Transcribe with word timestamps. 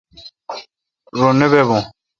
رو 1.19 1.29
نہ 1.39 1.47
بابھو۔ 1.51 1.79